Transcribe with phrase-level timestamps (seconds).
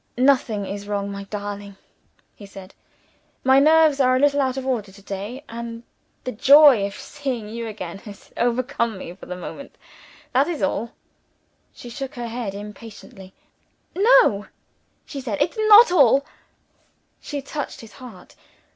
[0.17, 1.75] "Nothing is wrong, my darling,"
[2.35, 2.73] he said.
[3.43, 5.83] "My nerves are a little out of order to day; and
[6.23, 9.75] the joy of seeing you again has overcome me for the moment
[10.33, 10.93] that is all."
[11.71, 13.35] She shook her head impatiently.
[13.95, 14.47] "No,"
[15.05, 16.25] she said, "it's not all."
[17.19, 18.35] She touched his heart.